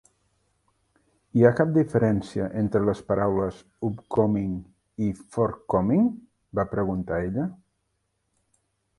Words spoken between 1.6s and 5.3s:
diferència entre les paraules "Upcoming" i